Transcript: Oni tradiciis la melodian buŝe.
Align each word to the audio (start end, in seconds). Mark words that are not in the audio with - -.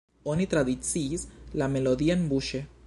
Oni 0.35 0.47
tradiciis 0.53 1.27
la 1.63 1.71
melodian 1.77 2.29
buŝe. 2.35 2.67